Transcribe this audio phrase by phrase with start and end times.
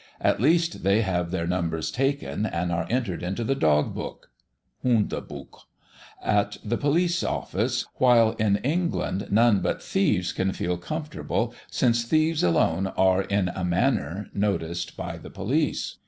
[0.19, 4.31] At least they have their numbers taken and are entered into the dog book
[4.83, 5.65] (Hundebuch),
[6.23, 12.41] at the police office, while in England none but thieves can feel comfortable, since thieves
[12.43, 15.97] alone are in a manner noticed by the police."